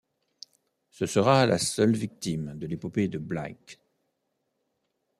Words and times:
Ce 0.89 1.05
sera 1.05 1.45
la 1.45 1.59
seule 1.59 1.95
victime 1.95 2.57
de 2.57 2.65
l'épopée 2.65 3.07
de 3.07 3.19
Bligh. 3.19 3.77